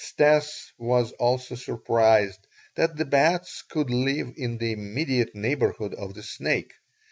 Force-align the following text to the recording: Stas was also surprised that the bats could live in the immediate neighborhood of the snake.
Stas 0.03 0.73
was 0.79 1.11
also 1.19 1.53
surprised 1.53 2.47
that 2.73 2.95
the 2.97 3.05
bats 3.05 3.61
could 3.61 3.91
live 3.91 4.33
in 4.35 4.57
the 4.57 4.71
immediate 4.71 5.35
neighborhood 5.35 5.93
of 5.93 6.15
the 6.15 6.23
snake. 6.23 6.73